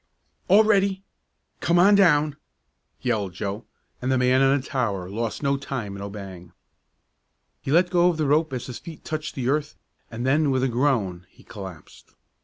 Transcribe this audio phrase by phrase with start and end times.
[0.47, 1.03] "All ready!
[1.59, 2.35] Come on down!"
[3.01, 3.65] yelled Joe,
[4.01, 6.53] and the man on the tower lost no time in obeying.
[7.61, 9.75] He let go the rope as his feet touched the earth
[10.09, 12.15] and then with a groan he collapsed.